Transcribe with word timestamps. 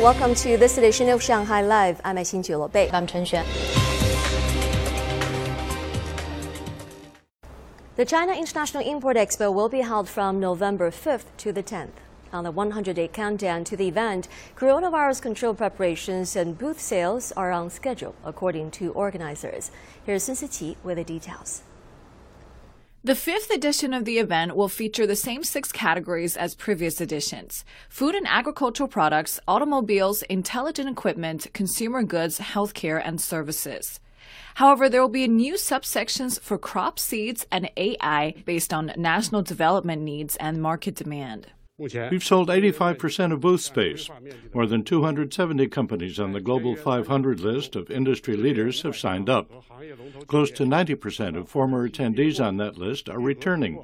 Welcome 0.00 0.34
to 0.36 0.56
this 0.56 0.78
edition 0.78 1.10
of 1.10 1.22
Shanghai 1.22 1.60
Live. 1.60 2.00
I'm 2.06 2.16
Xin 2.16 2.72
Bei. 2.72 2.88
I'm 2.90 3.06
Chen 3.06 3.26
Xuan. 3.26 3.44
The 7.96 8.06
China 8.06 8.32
International 8.32 8.82
Import 8.82 9.18
Expo 9.18 9.52
will 9.52 9.68
be 9.68 9.80
held 9.80 10.08
from 10.08 10.40
November 10.40 10.90
5th 10.90 11.26
to 11.36 11.52
the 11.52 11.62
10th. 11.62 12.00
On 12.32 12.44
the 12.44 12.50
100 12.50 12.96
day 12.96 13.08
countdown 13.08 13.62
to 13.64 13.76
the 13.76 13.88
event, 13.88 14.26
coronavirus 14.56 15.20
control 15.20 15.52
preparations 15.52 16.34
and 16.34 16.56
booth 16.56 16.80
sales 16.80 17.30
are 17.32 17.52
on 17.52 17.68
schedule, 17.68 18.14
according 18.24 18.70
to 18.70 18.92
organizers. 18.92 19.70
Here's 20.06 20.22
Sun 20.22 20.36
Siqi 20.36 20.76
with 20.82 20.96
the 20.96 21.04
details. 21.04 21.62
The 23.02 23.14
fifth 23.14 23.50
edition 23.50 23.94
of 23.94 24.04
the 24.04 24.18
event 24.18 24.54
will 24.54 24.68
feature 24.68 25.06
the 25.06 25.16
same 25.16 25.42
six 25.42 25.72
categories 25.72 26.36
as 26.36 26.54
previous 26.54 27.00
editions 27.00 27.64
food 27.88 28.14
and 28.14 28.26
agricultural 28.28 28.90
products, 28.90 29.40
automobiles, 29.48 30.20
intelligent 30.24 30.86
equipment, 30.86 31.46
consumer 31.54 32.02
goods, 32.02 32.38
healthcare, 32.40 33.00
and 33.02 33.18
services. 33.18 34.00
However, 34.56 34.90
there 34.90 35.00
will 35.00 35.08
be 35.08 35.26
new 35.28 35.54
subsections 35.54 36.38
for 36.38 36.58
crop 36.58 36.98
seeds 36.98 37.46
and 37.50 37.70
AI 37.78 38.34
based 38.44 38.74
on 38.74 38.92
national 38.98 39.40
development 39.40 40.02
needs 40.02 40.36
and 40.36 40.60
market 40.60 40.94
demand. 40.94 41.46
We've 41.80 42.22
sold 42.22 42.48
85% 42.48 43.32
of 43.32 43.40
booth 43.40 43.62
space. 43.62 44.10
More 44.52 44.66
than 44.66 44.84
270 44.84 45.66
companies 45.68 46.20
on 46.20 46.32
the 46.32 46.40
Global 46.40 46.76
500 46.76 47.40
list 47.40 47.74
of 47.74 47.90
industry 47.90 48.36
leaders 48.36 48.82
have 48.82 48.98
signed 48.98 49.30
up. 49.30 49.50
Close 50.26 50.50
to 50.52 50.64
90% 50.64 51.38
of 51.38 51.48
former 51.48 51.88
attendees 51.88 52.38
on 52.38 52.58
that 52.58 52.76
list 52.76 53.08
are 53.08 53.18
returning. 53.18 53.82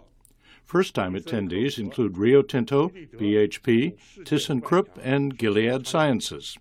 First 0.62 0.94
time 0.94 1.14
attendees 1.14 1.78
include 1.78 2.18
Rio 2.18 2.42
Tinto, 2.42 2.88
BHP, 2.88 3.96
ThyssenKrupp, 4.18 4.88
and 5.02 5.38
Gilead 5.38 5.86
Sciences. 5.86 6.58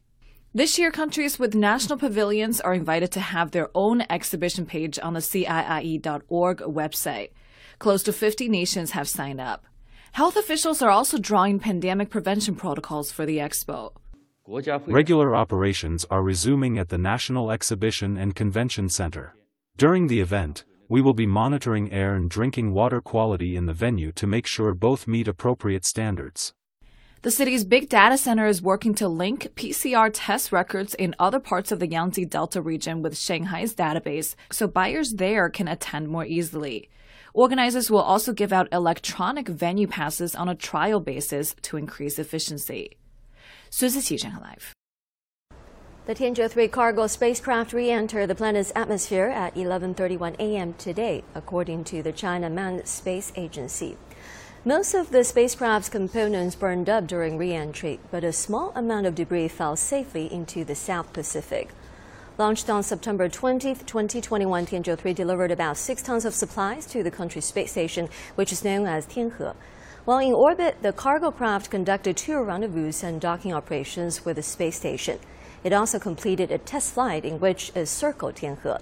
This 0.53 0.79
year, 0.79 0.89
countries 0.89 1.37
with 1.37 1.53
national 1.53 1.97
pavilions 1.97 2.61
are 2.61 2.73
invited 2.73 3.11
to 3.11 3.19
have 3.19 3.51
their 3.51 3.69
own 3.75 4.05
exhibition 4.09 4.65
page 4.65 4.97
on 4.99 5.13
the 5.13 5.19
CIIE.org 5.19 6.59
website. 6.59 7.31
Close 7.77 8.03
to 8.03 8.13
50 8.13 8.47
nations 8.47 8.91
have 8.91 9.09
signed 9.09 9.41
up. 9.41 9.65
Health 10.15 10.37
officials 10.37 10.81
are 10.81 10.89
also 10.89 11.17
drawing 11.17 11.59
pandemic 11.59 12.09
prevention 12.09 12.55
protocols 12.55 13.11
for 13.11 13.25
the 13.25 13.39
expo. 13.39 13.91
Regular 14.47 15.35
operations 15.35 16.05
are 16.09 16.23
resuming 16.23 16.77
at 16.77 16.87
the 16.87 16.97
National 16.97 17.51
Exhibition 17.51 18.15
and 18.15 18.33
Convention 18.33 18.87
Center. 18.87 19.35
During 19.75 20.07
the 20.07 20.21
event, 20.21 20.63
we 20.87 21.01
will 21.01 21.13
be 21.13 21.25
monitoring 21.25 21.91
air 21.91 22.15
and 22.15 22.29
drinking 22.29 22.71
water 22.71 23.01
quality 23.01 23.57
in 23.57 23.65
the 23.65 23.73
venue 23.73 24.13
to 24.13 24.25
make 24.25 24.47
sure 24.47 24.73
both 24.73 25.05
meet 25.05 25.27
appropriate 25.27 25.83
standards. 25.83 26.53
The 27.23 27.31
city's 27.31 27.65
big 27.65 27.89
data 27.89 28.17
center 28.17 28.47
is 28.47 28.61
working 28.61 28.95
to 28.95 29.09
link 29.09 29.49
PCR 29.55 30.11
test 30.13 30.53
records 30.53 30.93
in 30.93 31.13
other 31.19 31.41
parts 31.41 31.73
of 31.73 31.79
the 31.79 31.89
Yangtze 31.89 32.23
Delta 32.23 32.61
region 32.61 33.01
with 33.01 33.17
Shanghai's 33.17 33.75
database 33.75 34.35
so 34.49 34.65
buyers 34.65 35.15
there 35.15 35.49
can 35.49 35.67
attend 35.67 36.07
more 36.07 36.23
easily. 36.23 36.89
Organizers 37.35 37.91
will 37.91 37.99
also 37.99 38.31
give 38.31 38.53
out 38.53 38.69
electronic 38.71 39.49
venue 39.49 39.87
passes 39.87 40.35
on 40.35 40.47
a 40.47 40.55
trial 40.55 41.01
basis 41.01 41.53
to 41.63 41.75
increase 41.75 42.17
efficiency. 42.17 42.95
Suzy 43.69 44.17
Live. 44.17 44.73
The 46.05 46.15
Tianzhou 46.15 46.49
3 46.49 46.69
cargo 46.69 47.07
spacecraft 47.07 47.73
re-entered 47.73 48.27
the 48.27 48.35
planet's 48.35 48.71
atmosphere 48.73 49.25
at 49.25 49.53
11:31 49.55 50.39
a.m. 50.39 50.75
today, 50.77 51.25
according 51.35 51.83
to 51.85 52.01
the 52.01 52.13
China 52.13 52.49
Manned 52.49 52.87
Space 52.87 53.33
Agency. 53.35 53.97
Most 54.63 54.93
of 54.93 55.11
the 55.11 55.25
spacecraft's 55.25 55.89
components 55.89 56.55
burned 56.55 56.89
up 56.89 57.05
during 57.05 57.37
re-entry, 57.37 57.99
but 58.11 58.23
a 58.23 58.31
small 58.31 58.71
amount 58.75 59.07
of 59.07 59.15
debris 59.15 59.49
fell 59.49 59.75
safely 59.75 60.31
into 60.31 60.63
the 60.63 60.73
South 60.73 61.11
Pacific. 61.11 61.71
Launched 62.37 62.69
on 62.69 62.83
September 62.83 63.29
20, 63.29 63.75
2021, 63.75 64.65
Tianzhou 64.65 64.97
3 64.97 65.13
delivered 65.13 65.51
about 65.51 65.77
six 65.77 66.01
tons 66.01 66.25
of 66.25 66.33
supplies 66.33 66.85
to 66.85 67.01
the 67.01 67.09
country's 67.09 67.45
space 67.45 67.71
station, 67.71 68.09
which 68.35 68.51
is 68.51 68.61
known 68.61 68.85
as 68.85 69.05
Tianhe. 69.05 69.55
While 70.03 70.19
in 70.19 70.33
orbit, 70.33 70.81
the 70.81 70.91
cargo 70.91 71.31
craft 71.31 71.71
conducted 71.71 72.17
two 72.17 72.41
rendezvous 72.41 72.91
and 73.03 73.21
docking 73.21 73.53
operations 73.53 74.25
with 74.25 74.35
the 74.35 74.43
space 74.43 74.75
station. 74.75 75.19
It 75.63 75.71
also 75.71 75.97
completed 75.97 76.51
a 76.51 76.57
test 76.57 76.93
flight 76.93 77.23
in 77.23 77.39
which 77.39 77.71
it 77.73 77.85
circled 77.85 78.35
Tianhe. 78.35 78.81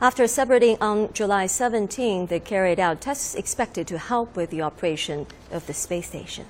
After 0.00 0.26
separating 0.26 0.78
on 0.80 1.12
July 1.12 1.44
17, 1.44 2.28
they 2.28 2.40
carried 2.40 2.80
out 2.80 3.02
tests 3.02 3.34
expected 3.34 3.86
to 3.88 3.98
help 3.98 4.34
with 4.34 4.48
the 4.48 4.62
operation 4.62 5.26
of 5.50 5.66
the 5.66 5.74
space 5.74 6.06
station. 6.06 6.46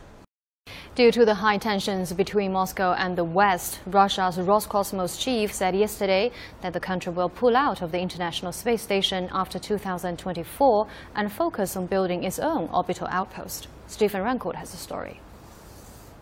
Due 0.98 1.12
to 1.12 1.24
the 1.24 1.34
high 1.34 1.58
tensions 1.58 2.12
between 2.12 2.50
Moscow 2.50 2.92
and 2.92 3.16
the 3.16 3.22
West, 3.22 3.78
Russia's 3.86 4.36
Roscosmos 4.36 5.16
chief 5.16 5.52
said 5.52 5.76
yesterday 5.76 6.32
that 6.60 6.72
the 6.72 6.80
country 6.80 7.12
will 7.12 7.28
pull 7.28 7.56
out 7.56 7.82
of 7.82 7.92
the 7.92 8.00
International 8.00 8.50
Space 8.50 8.82
Station 8.82 9.28
after 9.30 9.60
2024 9.60 10.88
and 11.14 11.30
focus 11.30 11.76
on 11.76 11.86
building 11.86 12.24
its 12.24 12.40
own 12.40 12.68
orbital 12.74 13.06
outpost. 13.12 13.68
Stephen 13.86 14.22
Rancourt 14.22 14.56
has 14.56 14.72
the 14.72 14.76
story. 14.76 15.20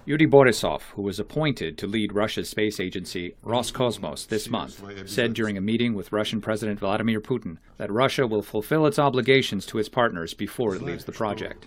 Yuri 0.04 0.26
Borisov, 0.26 0.82
who 0.94 1.00
was 1.00 1.18
appointed 1.18 1.78
to 1.78 1.86
lead 1.86 2.14
Russia's 2.14 2.50
space 2.50 2.78
agency 2.78 3.34
Roscosmos 3.42 4.28
this 4.28 4.50
month, 4.50 4.82
said 5.08 5.32
during 5.32 5.56
a 5.56 5.62
meeting 5.62 5.94
with 5.94 6.12
Russian 6.12 6.42
President 6.42 6.80
Vladimir 6.80 7.22
Putin 7.22 7.56
that 7.78 7.90
Russia 7.90 8.26
will 8.26 8.42
fulfill 8.42 8.84
its 8.84 8.98
obligations 8.98 9.64
to 9.64 9.78
its 9.78 9.88
partners 9.88 10.34
before 10.34 10.76
it 10.76 10.82
leaves 10.82 11.06
the 11.06 11.12
project. 11.12 11.66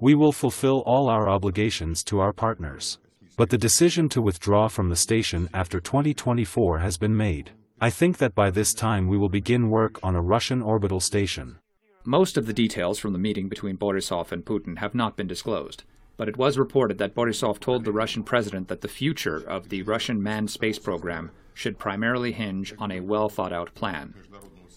We 0.00 0.14
will 0.14 0.32
fulfill 0.32 0.82
all 0.86 1.08
our 1.08 1.28
obligations 1.28 2.02
to 2.04 2.20
our 2.20 2.32
partners. 2.32 2.98
But 3.36 3.50
the 3.50 3.58
decision 3.58 4.08
to 4.10 4.22
withdraw 4.22 4.68
from 4.68 4.88
the 4.88 4.96
station 4.96 5.48
after 5.54 5.80
2024 5.80 6.78
has 6.78 6.96
been 6.96 7.16
made. 7.16 7.52
I 7.80 7.90
think 7.90 8.18
that 8.18 8.34
by 8.34 8.50
this 8.50 8.74
time 8.74 9.06
we 9.06 9.16
will 9.16 9.28
begin 9.28 9.70
work 9.70 10.00
on 10.02 10.16
a 10.16 10.20
Russian 10.20 10.60
orbital 10.60 10.98
station. 10.98 11.58
Most 12.04 12.36
of 12.36 12.46
the 12.46 12.52
details 12.52 12.98
from 12.98 13.12
the 13.12 13.18
meeting 13.18 13.48
between 13.48 13.76
Borisov 13.76 14.32
and 14.32 14.44
Putin 14.44 14.78
have 14.78 14.94
not 14.94 15.16
been 15.16 15.28
disclosed, 15.28 15.84
but 16.16 16.28
it 16.28 16.36
was 16.36 16.58
reported 16.58 16.98
that 16.98 17.14
Borisov 17.14 17.60
told 17.60 17.84
the 17.84 17.92
Russian 17.92 18.24
president 18.24 18.66
that 18.68 18.80
the 18.80 18.88
future 18.88 19.36
of 19.36 19.68
the 19.68 19.82
Russian 19.82 20.20
manned 20.20 20.50
space 20.50 20.78
program 20.78 21.30
should 21.54 21.78
primarily 21.78 22.32
hinge 22.32 22.74
on 22.78 22.90
a 22.90 23.00
well 23.00 23.28
thought 23.28 23.52
out 23.52 23.72
plan. 23.74 24.14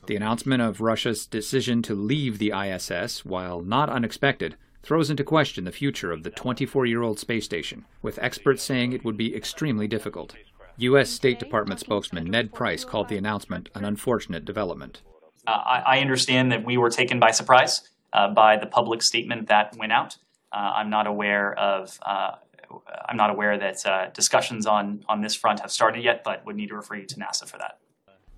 The 0.08 0.16
announcement 0.16 0.62
of 0.62 0.82
Russia's 0.82 1.26
decision 1.28 1.82
to 1.84 1.94
leave 1.94 2.40
the 2.40 2.52
ISS, 2.52 3.24
while 3.24 3.62
not 3.62 3.90
unexpected, 3.90 4.56
throws 4.84 5.10
into 5.10 5.24
question 5.24 5.64
the 5.64 5.72
future 5.72 6.12
of 6.12 6.24
the 6.24 6.32
24 6.32 6.86
year 6.86 7.04
old 7.04 7.20
space 7.20 7.46
station, 7.46 7.86
with 8.02 8.20
experts 8.20 8.64
saying 8.64 8.94
it 8.94 9.06
would 9.06 9.18
be 9.18 9.36
extremely 9.36 9.88
difficult. 9.88 10.36
U.S. 10.78 11.12
State 11.12 11.38
Department 11.38 11.80
spokesman 11.80 12.26
Ned 12.26 12.54
Price 12.54 12.84
called 12.84 13.10
the 13.10 13.18
announcement 13.18 13.70
an 13.76 13.86
unfortunate 13.86 14.46
development. 14.46 15.02
Uh, 15.46 15.52
I, 15.52 15.80
I, 15.80 16.00
understand 16.00 16.52
that 16.52 16.66
we 16.66 16.78
were 16.78 16.90
taken 16.90 17.20
by 17.20 17.32
surprise 17.32 17.82
uh, 18.14 18.30
by 18.30 18.58
the 18.58 18.66
public 18.66 19.02
statement 19.02 19.48
that 19.50 19.76
went 19.78 19.92
out. 19.92 20.18
Uh, 20.52 20.74
I'm 20.76 20.90
not 20.90 21.08
aware 21.08 21.54
of. 21.58 22.00
Uh, 22.06 22.36
I'm 23.08 23.18
not 23.18 23.30
aware 23.30 23.58
that 23.58 23.86
uh, 23.86 24.10
discussions 24.12 24.66
on, 24.66 25.04
on 25.10 25.22
this 25.22 25.36
front 25.36 25.60
have 25.60 25.72
started 25.72 26.04
yet, 26.04 26.24
but 26.24 26.46
would 26.46 26.56
need 26.56 26.70
to 26.70 26.76
refer 26.76 26.96
you 26.96 27.06
to 27.06 27.16
NASA 27.16 27.48
for 27.48 27.58
that. 27.58 27.80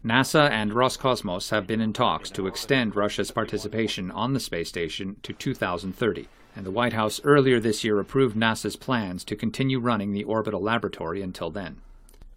NASA 0.05 0.49
and 0.49 0.73
Roscosmos 0.73 1.51
have 1.51 1.65
been 1.65 1.79
in 1.79 1.93
talks 1.93 2.29
to 2.31 2.45
extend 2.45 2.93
Russia's 2.93 3.31
participation 3.31 4.11
on 4.11 4.33
the 4.33 4.39
space 4.41 4.67
station 4.67 5.15
to 5.23 5.31
2030, 5.31 6.27
and 6.57 6.65
the 6.65 6.71
White 6.71 6.91
House 6.91 7.21
earlier 7.23 7.57
this 7.57 7.85
year 7.85 7.97
approved 8.01 8.35
NASA's 8.35 8.75
plans 8.75 9.23
to 9.23 9.37
continue 9.37 9.79
running 9.79 10.11
the 10.11 10.25
orbital 10.25 10.61
laboratory 10.61 11.21
until 11.21 11.49
then. 11.49 11.77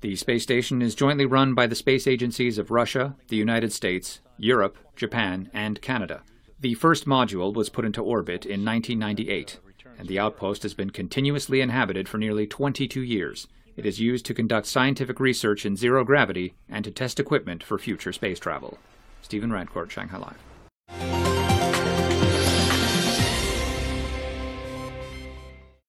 The 0.01 0.15
space 0.15 0.45
station 0.45 0.81
is 0.81 0.95
jointly 0.95 1.27
run 1.27 1.55
by 1.55 1.67
the 1.67 1.75
space 1.75 2.07
agencies 2.07 2.57
of 2.57 2.71
Russia, 2.71 3.17
the 3.27 3.37
United 3.37 3.73
States, 3.73 4.21
Europe, 4.39 4.79
Japan, 4.95 5.51
and 5.53 5.83
Canada. 5.83 6.23
The 6.61 6.75
first 6.75 7.05
module 7.05 7.53
was 7.53 7.69
put 7.69 7.85
into 7.85 8.01
orbit 8.01 8.47
in 8.47 8.65
1998, 8.65 9.59
and 9.99 10.07
the 10.07 10.21
outpost 10.21 10.63
has 10.63 10.75
been 10.75 10.91
continuously 10.91 11.61
inhabited 11.61 12.09
for 12.09 12.19
nearly 12.19 12.47
22 12.47 13.01
years, 13.01 13.49
it 13.77 13.87
is 13.87 14.01
used 14.01 14.25
to 14.27 14.35
conduct 14.35 14.67
scientific 14.67 15.21
research 15.21 15.67
in 15.67 15.77
zero 15.77 16.05
gravity 16.05 16.55
and 16.69 16.85
to 16.85 16.91
test 16.91 17.21
equipment 17.21 17.63
for 17.63 17.79
future 17.79 18.13
space 18.13 18.39
travel. 18.39 18.79
Stephen 19.23 19.51
Rancourt, 19.51 19.91
Shanghai 19.91 20.19
Live. 20.19 20.56